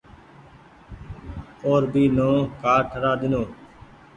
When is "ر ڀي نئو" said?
1.81-2.35